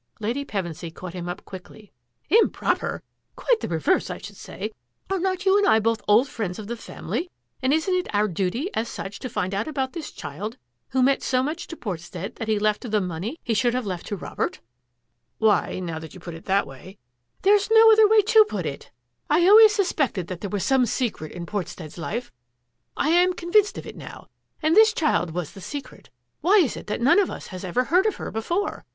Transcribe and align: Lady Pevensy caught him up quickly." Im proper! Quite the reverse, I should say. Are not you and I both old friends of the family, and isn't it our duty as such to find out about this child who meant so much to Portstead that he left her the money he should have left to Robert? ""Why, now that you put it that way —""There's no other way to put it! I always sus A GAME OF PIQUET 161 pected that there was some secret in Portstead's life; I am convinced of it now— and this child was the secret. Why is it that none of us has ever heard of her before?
Lady 0.19 0.43
Pevensy 0.43 0.89
caught 0.91 1.13
him 1.13 1.29
up 1.29 1.45
quickly." 1.45 1.91
Im 2.41 2.49
proper! 2.49 3.03
Quite 3.35 3.59
the 3.59 3.67
reverse, 3.67 4.09
I 4.09 4.17
should 4.17 4.35
say. 4.35 4.71
Are 5.11 5.19
not 5.19 5.45
you 5.45 5.55
and 5.59 5.67
I 5.67 5.77
both 5.79 6.01
old 6.07 6.27
friends 6.27 6.57
of 6.57 6.65
the 6.65 6.75
family, 6.75 7.29
and 7.61 7.71
isn't 7.71 7.93
it 7.93 8.07
our 8.11 8.27
duty 8.27 8.73
as 8.73 8.89
such 8.89 9.19
to 9.19 9.29
find 9.29 9.53
out 9.53 9.67
about 9.67 9.93
this 9.93 10.09
child 10.11 10.57
who 10.89 11.03
meant 11.03 11.21
so 11.21 11.43
much 11.43 11.67
to 11.67 11.77
Portstead 11.77 12.37
that 12.37 12.47
he 12.47 12.57
left 12.57 12.83
her 12.83 12.89
the 12.89 12.99
money 12.99 13.37
he 13.43 13.53
should 13.53 13.75
have 13.75 13.85
left 13.85 14.07
to 14.07 14.15
Robert? 14.15 14.59
""Why, 15.37 15.77
now 15.79 15.99
that 15.99 16.15
you 16.15 16.19
put 16.19 16.33
it 16.33 16.45
that 16.45 16.65
way 16.65 16.97
—""There's 17.43 17.69
no 17.69 17.91
other 17.91 18.07
way 18.07 18.23
to 18.23 18.43
put 18.45 18.65
it! 18.65 18.89
I 19.29 19.47
always 19.47 19.75
sus 19.75 19.91
A 19.91 19.93
GAME 19.93 20.05
OF 20.05 20.13
PIQUET 20.13 20.17
161 20.17 20.25
pected 20.25 20.27
that 20.29 20.41
there 20.41 20.49
was 20.49 20.63
some 20.63 20.85
secret 20.87 21.31
in 21.31 21.45
Portstead's 21.45 21.99
life; 21.99 22.31
I 22.97 23.09
am 23.09 23.33
convinced 23.33 23.77
of 23.77 23.85
it 23.85 23.95
now— 23.95 24.29
and 24.63 24.75
this 24.75 24.93
child 24.93 25.35
was 25.35 25.51
the 25.51 25.61
secret. 25.61 26.09
Why 26.39 26.55
is 26.55 26.75
it 26.75 26.87
that 26.87 27.01
none 27.01 27.19
of 27.19 27.29
us 27.29 27.45
has 27.53 27.63
ever 27.63 27.83
heard 27.83 28.07
of 28.07 28.15
her 28.15 28.31
before? 28.31 28.83